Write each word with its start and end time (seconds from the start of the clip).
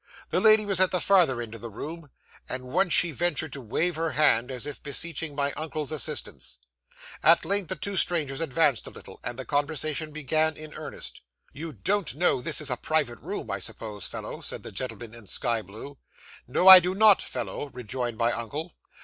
The 0.31 0.39
lady 0.41 0.65
was 0.65 0.79
at 0.81 0.89
the 0.89 0.99
farther 0.99 1.43
end 1.43 1.53
of 1.53 1.61
the 1.61 1.69
room, 1.69 2.09
and 2.49 2.63
once 2.63 2.91
she 2.91 3.11
ventured 3.11 3.53
to 3.53 3.61
wave 3.61 3.97
her 3.97 4.13
hand, 4.13 4.49
as 4.49 4.65
if 4.65 4.81
beseeching 4.81 5.35
my 5.35 5.51
uncle's 5.51 5.91
assistance. 5.91 6.57
'At 7.21 7.45
length 7.45 7.67
the 7.69 7.75
two 7.75 7.95
strangers 7.95 8.41
advanced 8.41 8.87
a 8.87 8.89
little, 8.89 9.19
and 9.23 9.37
the 9.37 9.45
conversation 9.45 10.11
began 10.11 10.57
in 10.57 10.73
earnest. 10.73 11.21
'"You 11.53 11.71
don't 11.73 12.15
know 12.15 12.41
this 12.41 12.61
is 12.61 12.71
a 12.71 12.77
private 12.77 13.19
room, 13.19 13.51
I 13.51 13.59
suppose, 13.59 14.07
fellow?" 14.07 14.41
said 14.41 14.63
the 14.63 14.71
gentleman 14.71 15.13
in 15.13 15.27
sky 15.27 15.61
blue. 15.61 15.99
'"No, 16.47 16.67
I 16.67 16.79
do 16.79 16.95
not, 16.95 17.21
fellow," 17.21 17.69
rejoined 17.69 18.17
my 18.17 18.31
uncle. 18.31 18.73